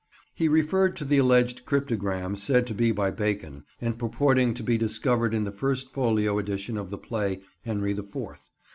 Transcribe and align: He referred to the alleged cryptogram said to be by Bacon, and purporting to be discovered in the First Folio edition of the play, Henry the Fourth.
He 0.33 0.47
referred 0.47 0.95
to 0.95 1.05
the 1.05 1.19
alleged 1.19 1.63
cryptogram 1.63 2.35
said 2.35 2.65
to 2.65 2.73
be 2.73 2.91
by 2.91 3.11
Bacon, 3.11 3.65
and 3.79 3.99
purporting 3.99 4.55
to 4.55 4.63
be 4.63 4.75
discovered 4.75 5.31
in 5.31 5.43
the 5.43 5.51
First 5.51 5.89
Folio 5.89 6.39
edition 6.39 6.75
of 6.75 6.89
the 6.89 6.97
play, 6.97 7.41
Henry 7.65 7.93
the 7.93 8.01
Fourth. 8.01 8.49